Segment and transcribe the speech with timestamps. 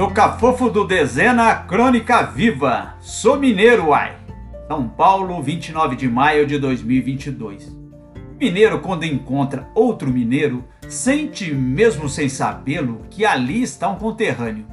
[0.00, 2.94] Do Cafofo do Dezena, Crônica Viva.
[3.00, 4.16] Sou mineiro, ai.
[4.66, 7.70] São Paulo, 29 de maio de 2022.
[8.40, 14.64] Mineiro, quando encontra outro mineiro, sente, mesmo sem sabê-lo, que ali está um conterrâneo.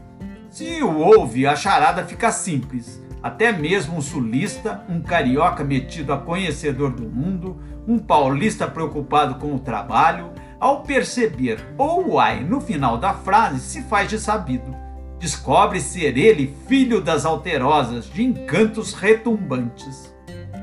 [0.50, 3.04] Se o ouve, a charada fica simples.
[3.22, 9.54] Até mesmo um sulista, um carioca metido a conhecedor do mundo, um paulista preocupado com
[9.54, 14.87] o trabalho, ao perceber ou ai no final da frase, se faz de sabido
[15.20, 20.14] descobre ser ele filho das alterosas de encantos retumbantes.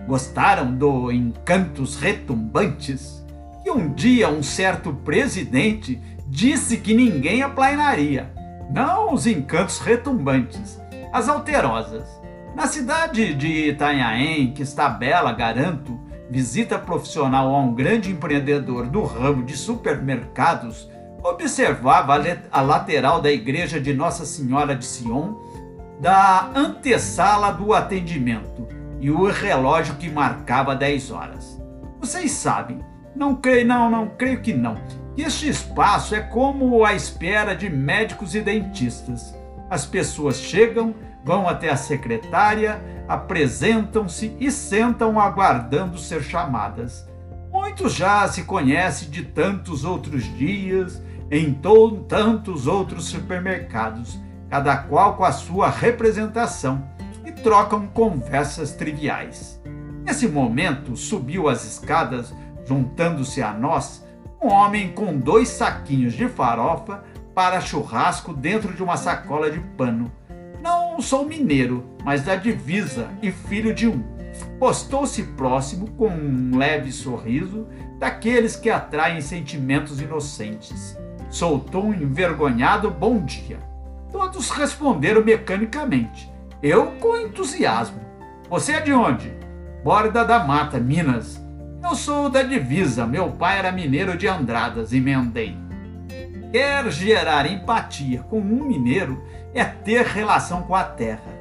[0.07, 3.25] Gostaram do Encantos Retumbantes?
[3.63, 8.31] Que um dia um certo presidente disse que ninguém aplainaria.
[8.71, 10.79] Não os encantos retumbantes,
[11.13, 12.07] as alterosas.
[12.55, 15.99] Na cidade de Itanhaém, que está bela, garanto,
[16.31, 20.89] visita profissional a um grande empreendedor do ramo de supermercados
[21.25, 22.15] observava
[22.53, 25.33] a lateral da igreja de Nossa Senhora de Sion,
[25.99, 28.69] da antessala do atendimento
[29.01, 31.59] e o relógio que marcava 10 horas.
[31.99, 32.81] Vocês sabem,
[33.17, 34.77] não creio, não, não creio que não,
[35.17, 39.35] este espaço é como a espera de médicos e dentistas.
[39.71, 47.09] As pessoas chegam, vão até a secretária, apresentam-se e sentam aguardando ser chamadas.
[47.51, 51.53] Muitos já se conhecem de tantos outros dias em
[52.09, 56.87] tantos outros supermercados, cada qual com a sua representação,
[57.25, 59.61] e trocam conversas triviais.
[60.05, 62.35] Nesse momento, subiu as escadas,
[62.67, 64.07] juntando-se a nós,
[64.43, 67.03] um homem com dois saquinhos de farofa
[67.35, 70.13] para churrasco dentro de uma sacola de pano.
[70.63, 74.03] Não sou mineiro, mas da divisa e filho de um.
[74.59, 77.67] Postou-se próximo com um leve sorriso
[77.99, 80.97] daqueles que atraem sentimentos inocentes
[81.35, 83.59] soltou um envergonhado bom dia.
[84.13, 86.33] Todos responderam mecanicamente,
[86.63, 88.01] eu com entusiasmo.
[88.49, 89.33] Você é de onde?
[89.83, 91.43] Borda da Mata, Minas.
[91.83, 95.57] Eu sou da divisa, meu pai era mineiro de Andradas, emendei.
[96.53, 99.21] Quer gerar empatia com um mineiro
[99.53, 101.35] é ter relação com a terra.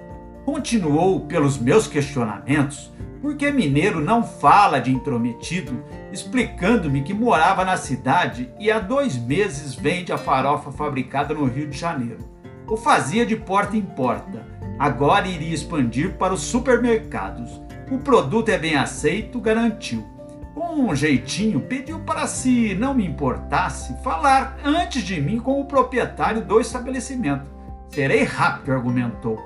[0.44, 2.92] Continuou pelos meus questionamentos,
[3.24, 9.74] porque mineiro não fala de intrometido, explicando-me que morava na cidade e há dois meses
[9.74, 12.20] vende a farofa fabricada no Rio de Janeiro.
[12.68, 14.46] O fazia de porta em porta,
[14.78, 17.62] agora iria expandir para os supermercados.
[17.90, 20.06] O produto é bem aceito, garantiu.
[20.54, 25.66] Com um jeitinho, pediu para se não me importasse falar antes de mim com o
[25.66, 27.50] proprietário do estabelecimento.
[27.88, 29.42] Serei rápido, argumentou.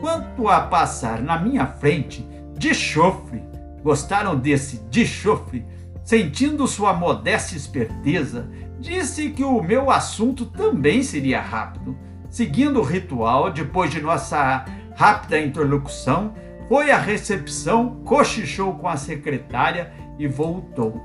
[0.00, 2.26] Quanto a passar na minha frente,
[2.58, 3.42] de chofre.
[3.82, 5.64] Gostaram desse de chofre?
[6.02, 11.96] Sentindo sua modesta esperteza, disse que o meu assunto também seria rápido.
[12.28, 14.64] Seguindo o ritual, depois de nossa
[14.96, 16.34] rápida interlocução,
[16.68, 21.00] foi à recepção, cochichou com a secretária e voltou.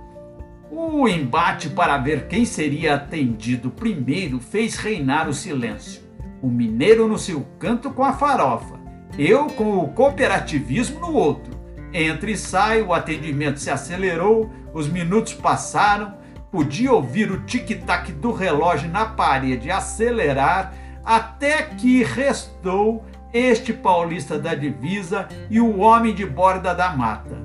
[0.71, 6.01] O embate para ver quem seria atendido primeiro fez reinar o silêncio.
[6.41, 8.82] O mineiro no seu canto com a farofa,
[9.17, 11.53] eu com o cooperativismo no outro.
[11.93, 16.15] Entre e sai, o atendimento se acelerou, os minutos passaram,
[16.51, 20.73] podia ouvir o tic-tac do relógio na parede acelerar,
[21.03, 27.35] até que restou este paulista da divisa e o homem de borda da mata.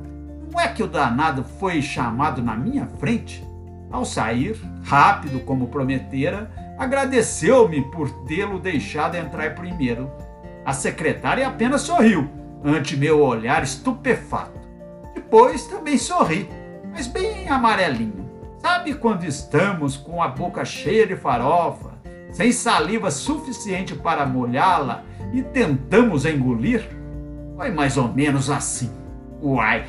[0.50, 3.46] Não é que o danado foi chamado na minha frente?
[3.90, 10.10] Ao sair, rápido como prometera, agradeceu-me por tê-lo deixado entrar primeiro.
[10.64, 12.28] A secretária apenas sorriu
[12.64, 14.58] ante meu olhar estupefato.
[15.14, 16.48] Depois também sorri,
[16.92, 18.28] mas bem amarelinho.
[18.60, 21.90] Sabe quando estamos com a boca cheia de farofa,
[22.32, 26.88] sem saliva suficiente para molhá-la e tentamos engolir?
[27.56, 28.90] Foi mais ou menos assim.
[29.42, 29.84] Uai!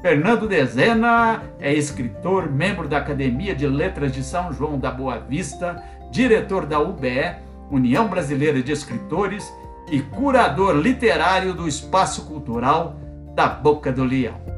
[0.00, 5.80] Fernando Dezena é escritor, membro da Academia de Letras de São João da Boa Vista,
[6.10, 7.36] diretor da UBE,
[7.70, 9.52] União Brasileira de Escritores
[9.92, 12.96] e curador literário do Espaço Cultural
[13.34, 14.51] da Boca do Leão.